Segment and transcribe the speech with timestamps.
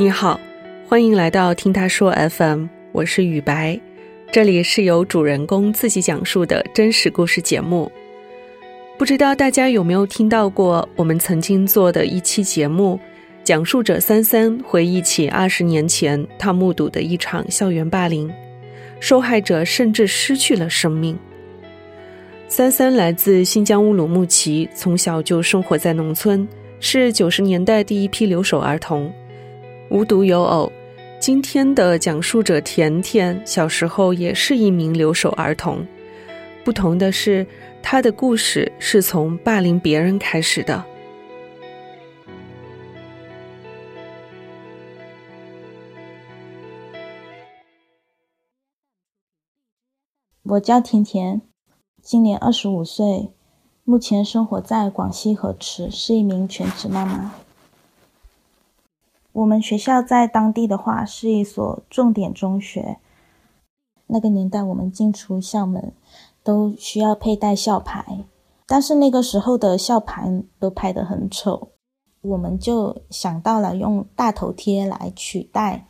[0.00, 0.40] 你好，
[0.88, 3.78] 欢迎来到听他说 FM，我是雨白，
[4.32, 7.92] 这里是由主人公自己讲述的真实故事节目。
[8.96, 12.98] 不知道大家有没有听到过我们曾经做的一期节目，
[13.44, 18.32] 讲述者三三回忆起二十年前他目睹的一场校园霸凌，
[19.00, 21.14] 受害者甚至失去了生命。
[22.48, 26.48] 三三来自新疆乌鲁木齐，从小就生活在农村，
[26.80, 29.12] 是九十年代第一批留守儿童。
[29.90, 30.70] 无独有偶，
[31.18, 35.84] 今天的讲述者甜甜小时候也是一名留守儿童。
[36.64, 37.44] 不同的是，
[37.82, 40.84] 她的故事是从霸凌别人开始的。
[50.44, 51.42] 我叫甜甜，
[52.00, 53.32] 今年二十五岁，
[53.82, 57.34] 目前生活在广西河池，是一名全职妈妈。
[59.32, 62.98] 我们学校在当地的话是一所重点中学。
[64.06, 65.92] 那个年代，我们进出校门
[66.42, 68.24] 都需要佩戴校牌，
[68.66, 71.68] 但是那个时候的校牌都拍得很丑，
[72.22, 75.86] 我们就想到了用大头贴来取代。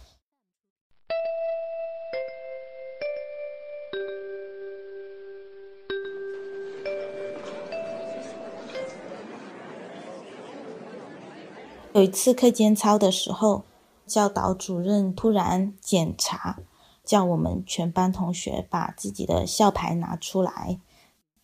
[11.93, 13.65] 有一次课间操的时候，
[14.07, 16.61] 教导主任突然检查，
[17.03, 20.79] 叫我们全班同学把自己的校牌拿出来。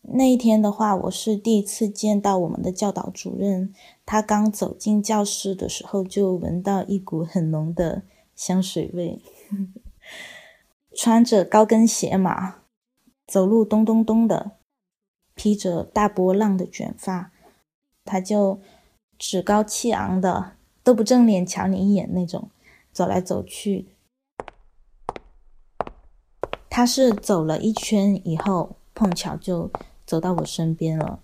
[0.03, 3.75] 那一天的话，我是第一次见到我们的教导主任。
[4.05, 8.03] 他刚走进教室的时候，就闻到一股很浓的
[8.37, 9.21] 香水味，
[10.95, 12.59] 穿着高跟鞋嘛，
[13.27, 14.53] 走路咚咚咚的，
[15.35, 17.33] 披着大波浪的卷发，
[18.05, 18.61] 他就。
[19.19, 22.51] 趾高气昂的，都不正脸瞧你一眼那种，
[22.93, 23.89] 走来走去。
[26.69, 29.71] 他是走了一圈以后，碰巧就
[30.05, 31.21] 走到我身边了。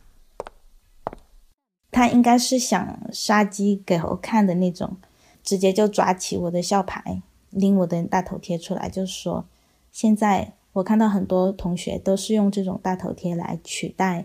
[1.91, 4.97] 他应该是想杀鸡给猴看的那种，
[5.43, 7.21] 直接就抓起我的校牌，
[7.51, 9.47] 拎我的大头贴出来，就说
[9.93, 14.25] ：“现在我看到很多同学都是用这种大头贴来取代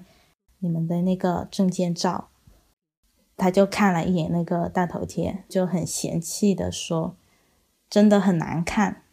[0.60, 2.30] 你们的那个证件照。”
[3.38, 7.16] 他就看了一眼那个大头贴，就很嫌弃的说
[7.88, 9.04] ：“真的很难看，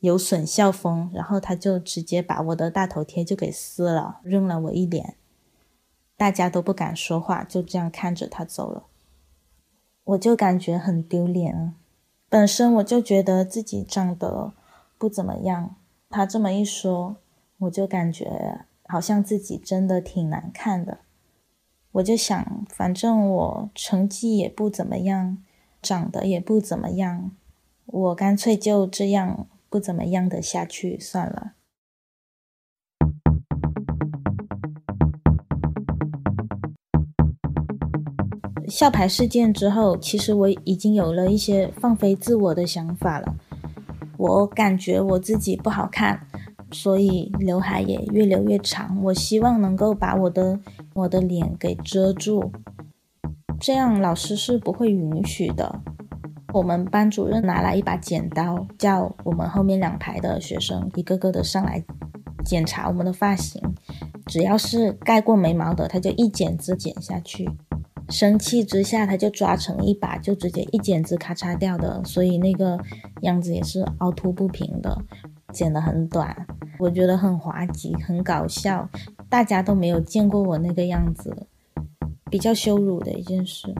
[0.00, 5.14] 有损校风。”然后他就直接把我的大头贴就给撕了，扔了我一脸。
[6.16, 8.82] 大家都不敢说话，就这样看着他走了。
[10.04, 11.74] 我就感觉很丢脸。
[12.28, 14.52] 本身我就觉得自己长得
[14.98, 15.76] 不怎么样，
[16.08, 17.16] 他这么一说，
[17.58, 20.98] 我就感觉好像自己真的挺难看的。
[21.92, 25.38] 我就想，反正我成绩也不怎么样，
[25.82, 27.32] 长得也不怎么样，
[27.86, 31.54] 我干脆就这样不怎么样的下去算了。
[38.68, 43.34] 校牌事件之后，其实我已经有了一些放飞自我的想法了。
[44.16, 46.29] 我感觉我自己不好看。
[46.72, 50.58] 所以刘海也越留越长，我希望能够把我的
[50.94, 52.52] 我的脸给遮住，
[53.58, 55.80] 这样老师是不会允许的。
[56.52, 61.84] 我们班主任拿来一把剪刀，叫我们后面两排的学生一个个的上来
[62.44, 63.60] 检查我们的发型，
[64.26, 67.50] 只要是盖过眉毛的，他就一剪子剪下去。
[68.08, 72.78] 生气之下，他就抓成一把，就直接一剪子咔嚓掉的，所以那个
[73.22, 75.04] 样子也是凹凸不平的。
[75.52, 76.46] 剪得很短，
[76.80, 78.88] 我觉得很滑稽，很搞笑，
[79.28, 81.46] 大家都没有见过我那个样子，
[82.30, 83.74] 比较羞辱的一件事。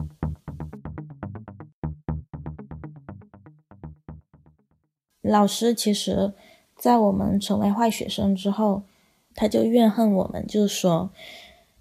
[5.21, 6.33] 老师其实，
[6.77, 8.83] 在我们成为坏学生之后，
[9.33, 11.09] 他就怨恨我们，就说：“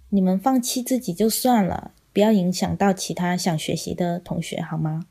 [0.09, 5.05] 你们放弃自己就算了，不要影响到其他想学习的同学，好吗？”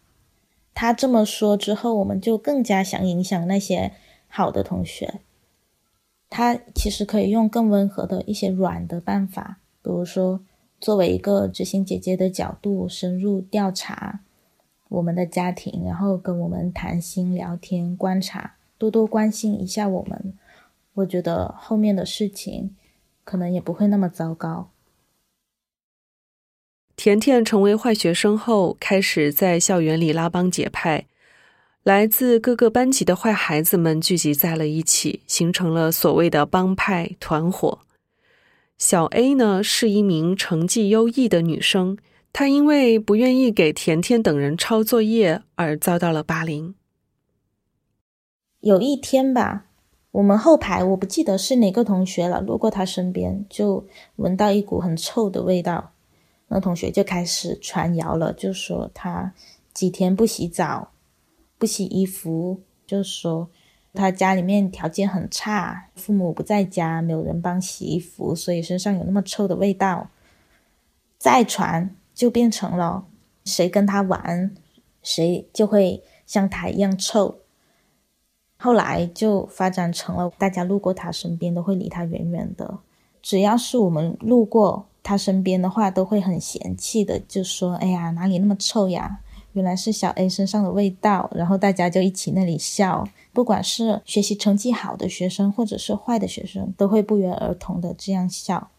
[0.74, 3.92] 他这么说之后，我们就更加想影响那些。
[4.32, 5.22] 好的同学，
[6.30, 10.42] 他其实可以用更温和的一些软的办法，比如说
[10.80, 14.22] 作为一个执行姐姐的角度深入调查
[14.90, 20.34] 我们的家庭，然后跟我们谈心聊天，观察，多多关心一下我们。
[20.94, 22.76] 我觉得后面的事情
[23.24, 24.70] 可能也不会那么糟糕。
[26.96, 31.06] 甜甜成为坏学生后，开始在校园里拉帮结派。
[31.90, 37.80] 来自各个班级的坏孩子们聚集在了一起，形成了所谓的帮派团伙。
[38.78, 41.98] 小 A 呢是一名成绩优异的女生，
[42.32, 46.76] 她因为不愿意给甜甜等人抄作业而遭到了霸凌。
[48.60, 49.66] 有一天吧，
[50.12, 53.88] 我们后排我不记得是哪个同学了，路过他身边就
[54.18, 55.94] 闻到一股很臭的味道，
[56.50, 59.34] 那同学就开始传谣了，就说他
[59.74, 60.92] 几天不洗澡、
[61.60, 63.52] 不洗衣服，就说
[63.94, 70.10] 他家里面条件很差，父母不在家，没有人帮洗衣服，所以身上有那么臭的味道。
[71.18, 73.06] 再传就变成了
[73.44, 74.56] 谁跟他玩，
[75.04, 77.40] 谁就会像他一样臭。
[78.58, 82.80] 后来就发展成了，大家路过他身边都会离他远远的。
[83.22, 89.20] 只要是我们路过他身边的话，都会很嫌弃的，就说：“哎呀，哪里那么臭呀？
[89.54, 93.08] 原来是小 A 身上的味道。”然后大家就一起那里笑。
[93.34, 98.70] 不管是学习成绩好的学生，或者是坏的学生，都会不约而同的这样笑。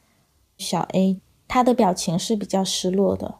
[0.58, 3.36] 小 A 他的表情是比较失落的。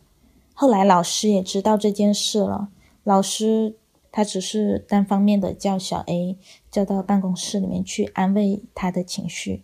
[0.55, 2.69] 后来老师也知道这件事了，
[3.05, 3.77] 老师。
[4.13, 6.37] 他只是单方面的叫小 A
[6.69, 9.63] 叫到办公室里面去安慰他的情绪。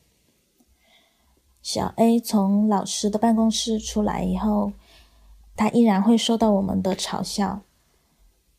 [1.60, 4.70] 小 A 从老师的办公室出来以后，
[5.56, 7.62] 他依然会受到我们的嘲笑，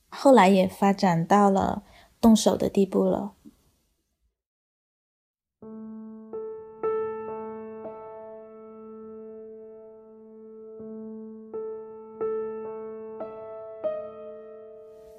[0.10, 1.84] 后来也发展到了
[2.20, 3.34] 动手的地步了。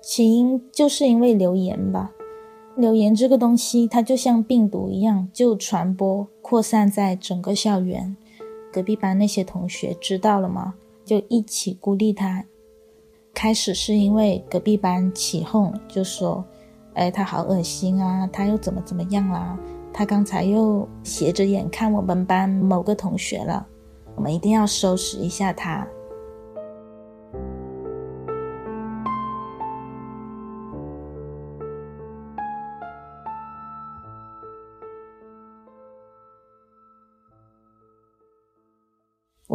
[0.00, 2.12] 起因就是因为留言吧，
[2.74, 8.16] 留言这个东西，它就像病毒一样，就传播扩散在整个校园。
[8.72, 10.74] 隔壁班那些同学知道了吗？
[11.08, 12.44] 就一起孤立他。
[13.32, 16.44] 开始是因为隔壁班起哄，就说
[16.92, 19.58] ：“哎，他好恶心啊，他又怎么怎么样啦？
[19.92, 23.66] 他刚才又斜着眼看我们班某个同学了，
[24.14, 25.86] 我们一定要收拾一下他。”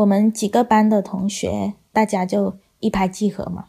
[0.04, 3.68] 我们几个班的同学，大家就一拍即合嘛。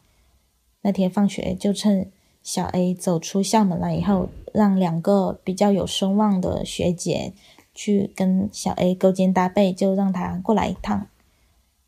[0.82, 2.10] 那天放学就趁
[2.42, 7.32] 小 A 走出校门了以后，让两个比较有声望的学姐
[7.72, 11.06] 去跟小 A 勾肩搭背，就让他过来一趟。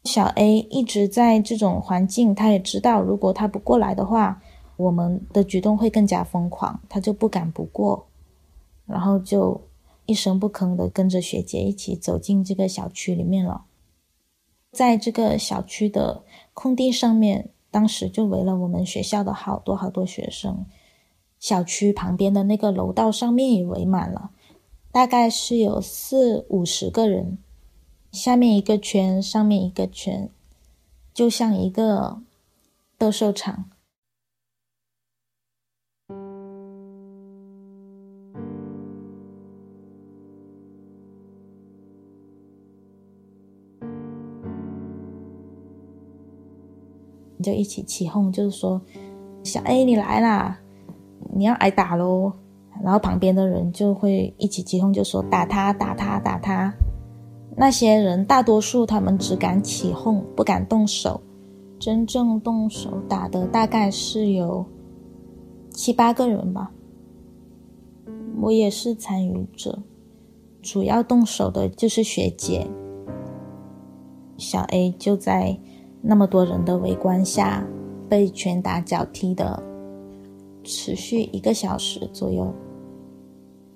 [0.04, 4.40] 小 A 一直在这种环境，他也知道，如果他不过来的话，
[4.76, 8.06] 我们的举动会更加疯狂，他就不敢不过，
[8.86, 9.60] 然后就
[10.06, 13.64] 一声不吭的跟着学姐一起走进这个小区里面了。
[14.76, 20.66] 在这个小区的空地上面，当时就围了我们学校的好多好多学生。
[21.40, 24.32] 小区旁边的那个楼道上面也围满了，
[24.92, 27.38] 大概是有四五十个人。
[28.12, 30.30] 下面一个圈，上面一个圈，
[31.14, 32.20] 就像一个
[32.98, 33.70] 斗兽场。
[47.46, 48.82] 就一起起哄，就是说
[49.44, 50.58] ：“小 A 你来啦，
[51.32, 52.32] 你要挨打喽！”
[52.82, 56.74] 然后旁边的人就会一起起哄，就说：“打他，打他，打他！”
[57.56, 61.20] 那些人大多数他们只敢起哄，不敢动手。
[61.78, 64.66] 真正动手打的大概是有
[65.70, 66.72] 七八个人吧。
[68.40, 69.84] 我也是参与者，
[70.60, 72.66] 主要动手的就是学姐。
[74.36, 75.56] 小 A 就在。
[76.08, 77.66] 那么多人的围观下，
[78.08, 79.60] 被拳打脚踢的，
[80.62, 82.54] 持续一个小时左右。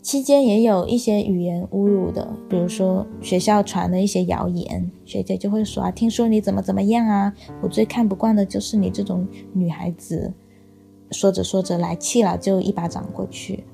[0.01, 10.33] 期间也有一些语言侮辱的，比如说学校传的一些谣言，学姐就会说啊，听说你怎么怎么样啊，我最看不惯的就是你这种女孩子。
[11.11, 13.65] 说着说着来气了，就一巴掌过去。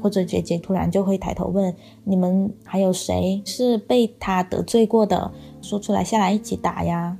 [0.00, 5.32] 或者学姐突然就会抬头问你们还有谁是被他得罪过的，
[5.62, 7.16] 说出来下来一起打呀。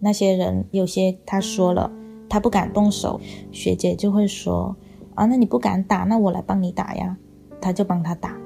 [0.00, 1.90] 那些人有些他说了，
[2.28, 4.76] 他不敢动手，学姐就会说
[5.16, 7.16] ：“啊，那你不敢打，那我来帮你打呀。”
[7.60, 8.36] 他就帮他打。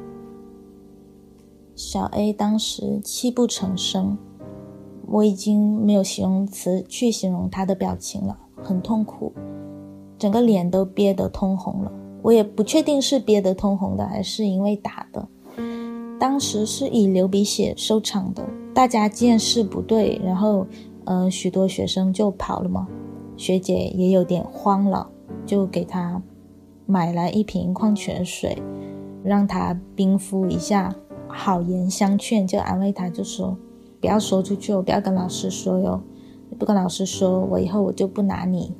[1.77, 4.17] 小 A 当时泣不成声，
[5.07, 9.33] 我已经没有形容词去形容他的表情了，很痛苦，
[10.17, 11.93] 整个脸都憋得通红了。
[12.23, 15.29] 我也不确定是憋得通红的，还是因为打的。
[16.19, 18.43] 当时是以流鼻血收场的，
[18.73, 20.67] 大家见势不对，然后。
[21.05, 22.89] 呃，许多学生就跑了嘛，
[23.37, 25.09] 学姐也有点慌了，
[25.45, 26.23] 就给他
[26.87, 28.61] 买来一瓶矿泉水，
[29.23, 30.95] 让他冰敷一下，
[31.29, 33.57] 好言相劝，就安慰他，就说
[34.01, 36.01] 不要说出去哦，不要跟老师说哟。
[36.59, 38.75] 不跟老师说，我以后我就不拿你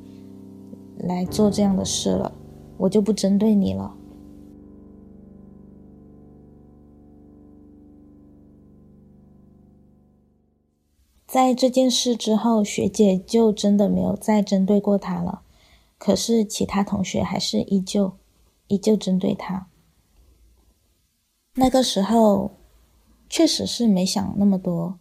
[0.99, 2.31] 来做这样的事了，
[2.77, 3.91] 我就不针对你了。
[11.33, 15.41] 在这件事之后，学姐就真的没有再针对过他了。
[15.97, 18.13] 可是其他同学还是依旧
[18.67, 19.65] 依旧针对他。
[21.55, 22.51] 那个时候
[23.27, 24.99] 确实是没想那么多，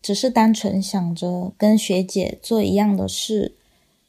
[0.00, 3.54] 只是单纯想着跟学姐做一样的事，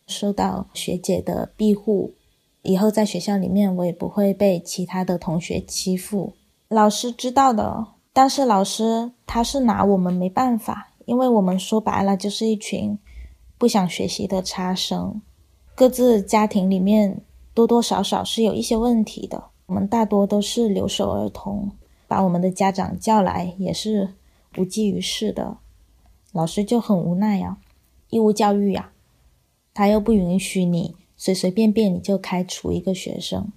[0.08, 2.14] 受到学姐的庇护，
[2.62, 6.32] 以后在学校里面我也不会被其他的同学欺负。
[6.70, 10.94] 老师知道的，但是老师他是拿我们没办法。
[11.06, 12.98] 因为我们说白了就是一群
[13.58, 15.22] 不想学习的差生，
[15.74, 17.22] 各自家庭里面
[17.54, 19.46] 多多少少是有一些问题的。
[19.68, 21.72] 我们大多都是留守儿童，
[22.08, 24.14] 把我们的家长叫来也是
[24.58, 25.58] 无济于事的。
[26.32, 27.58] 老师就很无奈呀，
[28.10, 28.92] 义务教育呀，
[29.74, 33.52] 他又不允许你随随便便你就开除一个学生。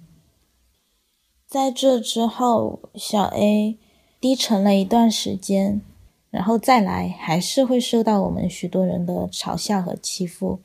[1.45, 3.77] 在这之后，小 A
[4.21, 5.81] 低沉了一段时间。
[6.31, 10.61] 然后再来，还是会受到我们许多人的嘲笑和欺负。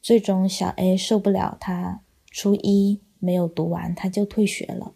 [0.00, 4.92] 最终，小 A 受不了，他初一没有读完，他就退学了。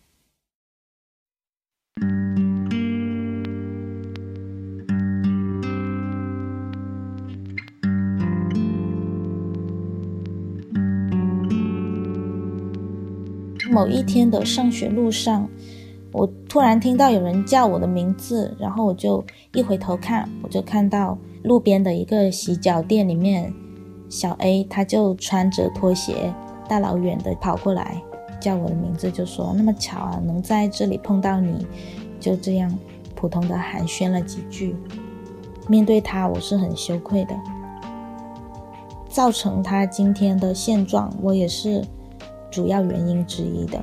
[13.71, 15.51] 某一天的上学路上。
[16.13, 23.53] 我突然听到有人叫我的名字，然后我就一回头看，我就看到路边的一个洗脚店里面，
[24.09, 26.33] 小 A 他就穿着拖鞋，
[26.69, 28.03] 大老远的跑过来
[28.41, 31.67] 叫我的名字，就说那么巧啊，能在这里碰到你，
[32.19, 32.73] 就这样
[33.15, 34.75] 普通的寒暄了几句。
[35.69, 37.35] 面对他，我是很羞愧的，
[39.11, 41.85] 造成他今天的现状，我也是
[42.51, 43.79] 主要原因之一的。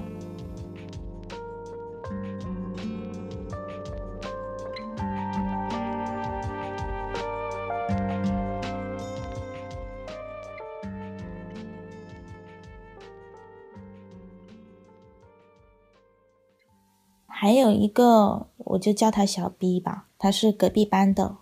[17.75, 21.37] 一个，我就叫他小 B 吧，他是隔壁班的。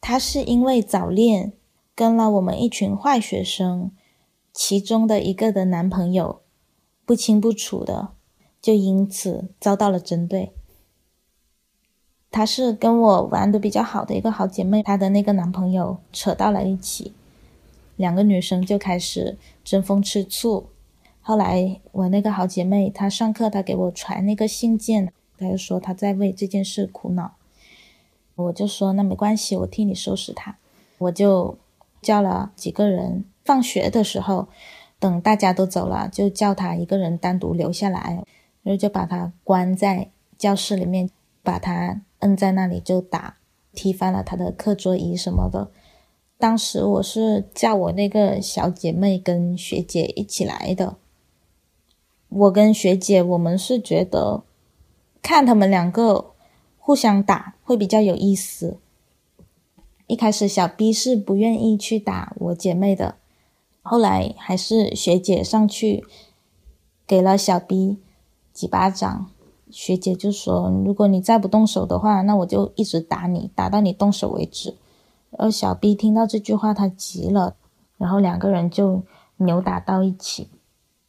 [0.00, 1.52] 他是因为早恋
[1.94, 3.90] 跟了我们一群坏学生
[4.52, 6.40] 其中的一个的男朋友
[7.04, 8.10] 不清不楚的，
[8.60, 10.52] 就因此遭到了针对。
[12.30, 17.12] 他是跟我玩的比较好的一个好姐妹，她的那个男朋友扯到了一起，
[17.96, 20.66] 两个女生就开始争风吃醋。
[21.22, 27.36] 后来我那个好姐妹，她上课，她给我传那个信件，他就说他在为这件事苦恼。
[28.34, 30.56] 我就说那没关系，我替你收拾他。
[30.98, 31.56] 我就
[32.02, 34.48] 叫了几个人，放学的时候，
[34.98, 38.22] 等大家都走了，就叫他一个人单独留下来，
[38.62, 41.08] 然后就把他关在教室里面，
[41.42, 43.36] 把他摁在那里就打，
[43.72, 45.70] 踢翻了他的课桌椅什么的。
[46.38, 50.96] 当时我是叫我那个小姐妹跟学姐一起来的。
[52.28, 54.42] 我跟学姐，我们是觉得
[55.26, 56.26] 看他们两个
[56.78, 58.78] 互相打会比较有意思。
[60.06, 63.16] 一开始小 B 是不愿意去打我姐妹的，
[63.82, 66.04] 后来还是学姐上去
[67.08, 67.98] 给了小 B
[68.52, 69.28] 几巴掌。
[69.68, 74.76] 学姐就说：“如果你再不动手的话，那我就一直打你，打到你动手为止。”
[75.36, 77.56] 而小 B 听到这句话，他急了，
[77.98, 79.02] 然后两个人就
[79.38, 80.46] 扭打到一起。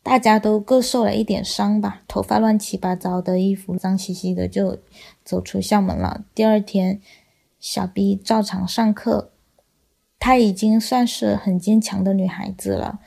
[0.08, 4.80] 大家都各受了一点伤吧，头发乱七八糟的，衣服脏兮兮的，就
[5.26, 6.24] 走出校门了。
[6.34, 7.02] 第二天，
[7.60, 9.34] 小 B 照常上课，
[10.18, 13.02] 她已经算是很坚强的女孩子了。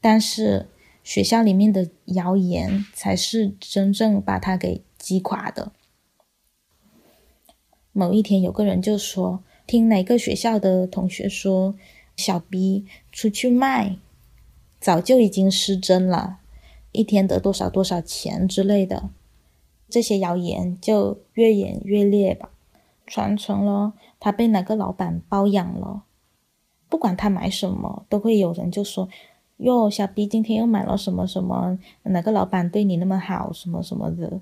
[0.00, 0.68] 但是
[1.02, 5.72] 学校里面的谣言才是真正把她给击垮的。
[7.90, 11.74] 某一天，有个人就说，听哪个学校的同学说，
[12.16, 13.96] 小 B 出去卖。
[14.80, 16.38] 早就已经失真了，
[16.92, 19.10] 一天得多少多少钱之类的，
[19.90, 22.50] 这些谣言就越演越烈吧，
[23.06, 26.04] 传成了他被哪个老板包养了，
[26.88, 29.08] 不管他买什么，都会有人就说
[29.58, 34.40] ：“哟，小 B 今天又买了什么什么，哪个老板对你那么好，什么什么的。”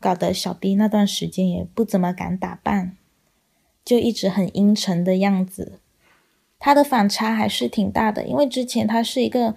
[0.00, 2.96] 搞得小 B 那段时间也不怎么敢打扮，
[3.84, 5.78] 就一直很阴沉的样子。
[6.60, 9.56] 他的反差还是挺大的，因为之前他是一个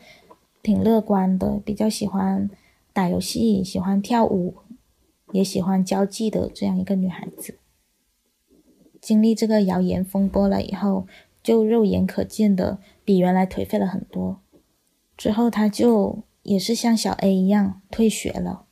[0.64, 2.50] 挺乐观的，比较喜欢
[2.94, 4.56] 打游戏、喜欢跳舞，
[5.34, 7.60] 也喜欢交际的这样一个女孩子。
[9.02, 11.06] 经历这个谣言风波了以后，
[11.44, 14.40] 就肉眼可见的比原来颓废了很多。
[15.18, 18.66] 之后他就也是像小 A 一样退学了，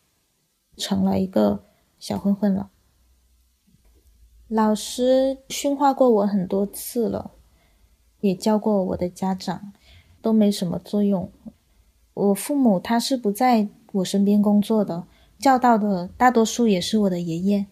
[0.77, 1.65] 成了一个
[1.99, 2.71] 小混混了。
[4.47, 7.31] 老师训话过我很多次了，
[8.21, 9.73] 也教过我的家长，
[10.21, 11.29] 都没什么作用。
[12.13, 15.05] 我父母他是不在我身边工作的，
[15.37, 17.65] 教导的大多数也是我的爷爷。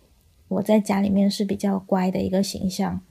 [0.48, 3.02] 我在家里面是比较乖的一个形象，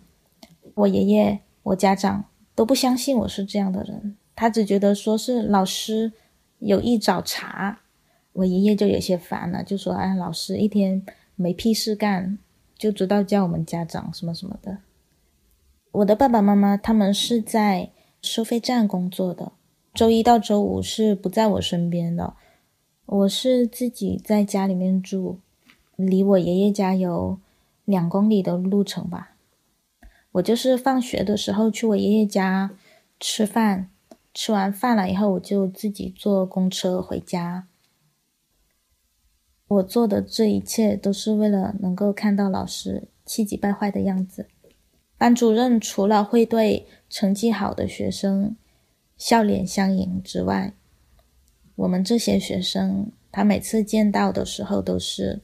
[0.75, 6.13] 我爷爷、我家长都不相信我是这样的人，他只觉得说是老师
[6.59, 7.81] 有意找茬。
[8.33, 11.05] 我爷爷就有些烦了，就说：“哎，老师一天
[11.37, 12.39] 没屁事干，
[12.77, 14.79] 就知道叫我们家长什么什么的。”
[15.91, 17.91] 我的爸爸妈妈他们是在
[18.21, 19.53] 收费站工作的，
[19.95, 22.35] 周一到周五是不在我身边的，
[23.07, 25.41] 我是自己在家里面住。
[25.97, 27.41] 离我爷爷家有
[27.85, 29.35] 两公里的路程吧。
[30.33, 32.71] 我就是放学的时候去我爷爷家
[33.19, 33.91] 吃饭，
[34.33, 37.67] 吃完饭了以后，我就自己坐公车回家。
[39.67, 44.47] 我做的这一切都是为了能够看到老师气急败坏的样子。
[45.19, 48.57] 班主任除了会对成绩好的学生
[49.19, 50.73] 笑脸相迎之外，
[51.75, 55.43] 我们这些学生，他每次见到的时候都是。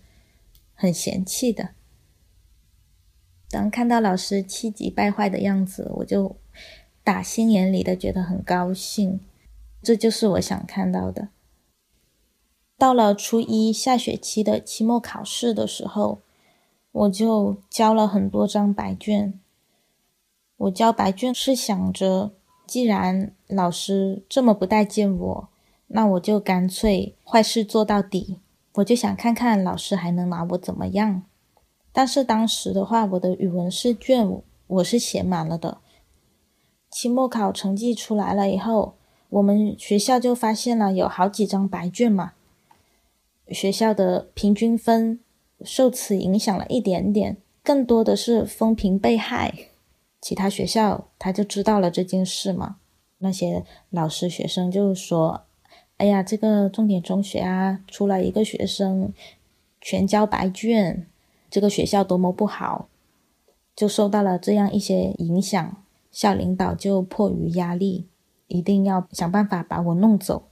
[0.76, 1.70] 很嫌弃的。
[3.48, 6.36] 当看到老师气急败坏的样子，我就
[7.04, 9.20] 打心眼里的觉得很高兴。
[9.80, 11.28] 这就是我想看到的。
[12.76, 16.22] 到了初一下学期的期末考试的时候，
[16.90, 19.38] 我就交了很多张白卷。
[20.56, 22.32] 我交白卷是想着，
[22.66, 25.48] 既然老师这么不待见我，
[25.88, 28.38] 那我就干脆坏事做到底。
[28.74, 31.22] 我就想看看老师还能拿我怎么样，
[31.92, 35.78] 但是当时的话，我的语文试卷我是写满了的。
[36.90, 38.94] 期末考成绩出来了以后，
[39.30, 42.32] 我们学校就发现了有好几张白卷嘛，
[43.48, 45.20] 学校的平均分
[45.64, 49.52] 受此影响了一点点，更多的是风评被害。
[50.24, 52.76] 其他学校他就知道了这件事嘛，
[53.18, 55.42] 那些老师学生就说。
[55.98, 59.12] 哎呀，这个重点中学啊，出来一个学生
[59.80, 61.06] 全交白卷，
[61.48, 62.88] 这个学校多么不好，
[63.76, 65.76] 就受到了这样一些影响。
[66.10, 68.08] 校领导就迫于压力，
[68.48, 70.48] 一定要想办法把我弄走。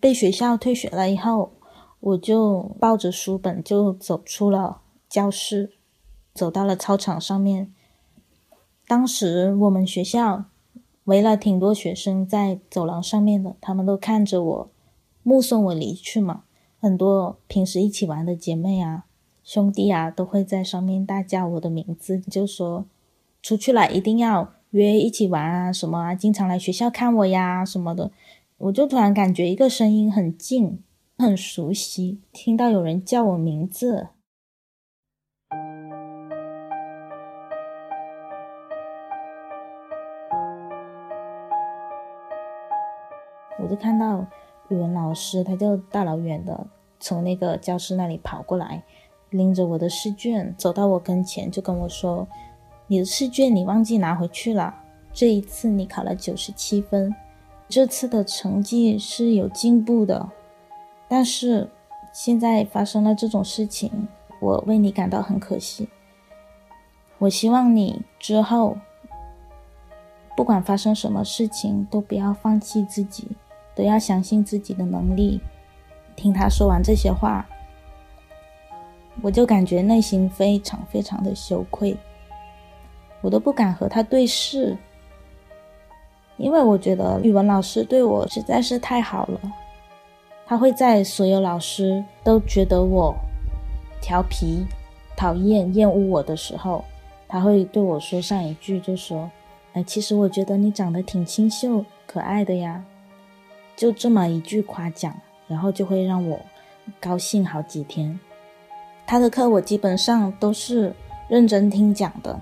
[0.00, 1.52] 被学校退学了以后，
[2.00, 5.72] 我就抱着书本就走出了教室，
[6.32, 7.74] 走到了操场上面。
[8.88, 10.46] 当时我们学校。
[11.04, 14.70] 围了挺多学生在走廊上面的，他们都看着我，
[15.22, 16.42] 目送我离去嘛。
[16.78, 19.06] 很多平时一起玩的姐妹啊、
[19.42, 22.84] 兄弟啊，都会在上面大叫我的名字，就说
[23.40, 28.10] 出去了一定要约一起玩啊，什么啊，经常来学校看我呀什么的。
[28.58, 30.80] 我就突然感觉一个声音很近、
[31.16, 34.08] 很熟悉，听到有人叫我名字。
[43.68, 44.24] 我就看到
[44.68, 46.66] 语文老师，他就大老远的
[46.98, 48.82] 从那个教室那里跑过来，
[49.28, 52.26] 拎着我的试卷走到我跟前，就跟我说
[52.88, 54.74] ：“你的试卷你忘记拿回去了。
[55.12, 57.14] 这一次你考了九十七分，
[57.68, 60.30] 这次的成绩是有进步的。
[61.08, 61.68] 但是
[62.10, 64.08] 现在发生了这种事情，
[64.40, 65.86] 我为你感到很可惜。
[67.18, 68.78] 我希望你之后
[70.34, 73.28] 不管发生什么事情，都不要放弃自己。”
[73.78, 75.40] 都要相信自己的能力。
[76.16, 77.46] 听他说完这些话，
[79.22, 81.96] 我就感觉内心非常非常的羞愧，
[83.20, 84.76] 我都不敢和他对视，
[86.38, 89.40] 因为我觉得语文老师对我实在是太好了。
[90.44, 93.14] 他会在所有老师都觉得我
[94.00, 94.66] 调皮、
[95.16, 96.84] 讨厌、厌恶我的时候，
[97.28, 99.30] 他会对我说上一句，就说
[99.74, 102.84] ：“哎，其实我觉得你长得挺清秀、可爱的呀。”
[103.78, 105.14] 就这么一句夸奖，
[105.46, 106.36] 然后就会让我
[106.98, 108.18] 高兴好几天。
[109.06, 110.92] 他的课我基本上都是
[111.28, 112.36] 认真听讲的，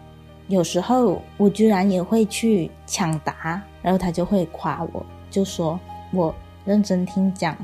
[0.49, 5.79] 有时候我居然也会去抢答，然后他就会夸我，就说
[6.11, 7.55] 我认真听讲，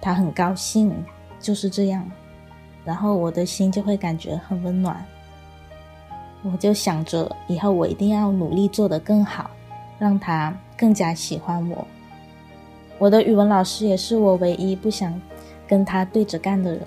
[0.00, 0.94] 他很高兴，
[1.40, 2.08] 就是这样。
[2.84, 5.04] 然后我的心就会感觉很温暖，
[6.44, 9.50] 我就想着以后我一定要努力做得更好，
[9.98, 11.84] 让他更加喜欢我。
[12.98, 15.20] 我的语文老师也是我唯一不想
[15.66, 16.80] 跟他对着干的人。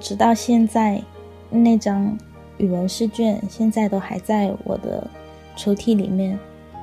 [0.00, 1.00] 直到现在，
[1.48, 2.18] 那张
[2.58, 5.06] 语文试卷现在都还在我的
[5.56, 6.38] 抽屉里面。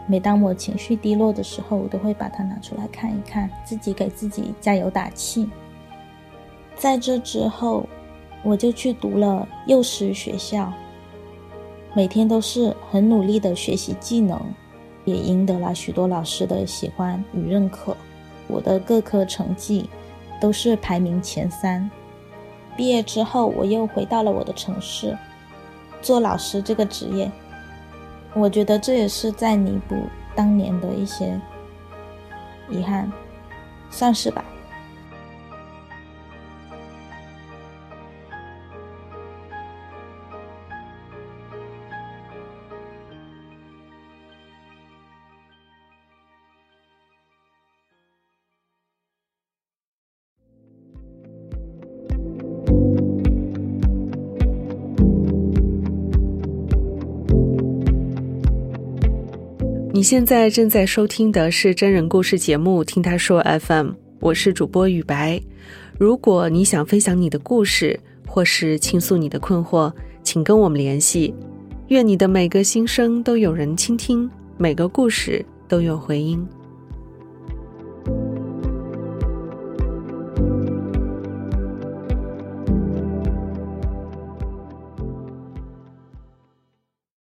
[0.07, 5.47] 每当我情绪低落的时候，我都会把它拿出来看一看，自己给自己加油打气。
[6.75, 7.85] 在这之后，
[8.41, 10.73] 我就去读了幼师学校，
[11.93, 14.41] 每天都是很努力的学习技能，
[15.09, 17.97] 也赢得了许多老师的喜欢与认可。
[18.47, 19.89] 我的各科成绩
[20.39, 21.89] 都是排名前三。
[22.77, 25.17] 毕业之后，我又回到了我的城市，
[26.01, 27.29] 做老师这个职业。
[28.33, 29.95] 我觉得这也是在弥补
[30.35, 31.39] 当年的一些
[32.69, 33.11] 遗憾，
[33.89, 34.45] 算是吧。
[59.99, 63.87] 你现在正在收听的是真人故事节目《听他说 FM》，
[64.21, 65.37] 我是主播雨白。
[65.97, 69.91] 如果你想分享你的故事，或是倾诉你的困惑，
[70.23, 71.35] 请跟我们联系。
[71.89, 76.47] 愿你的每个心声都有人倾听，每个故事都有回音。